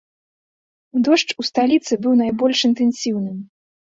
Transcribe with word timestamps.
Дождж 1.07 1.33
у 1.43 1.45
сталіцы 1.49 1.93
быў 2.05 2.13
найбольш 2.21 2.59
інтэнсіўным. 2.69 3.37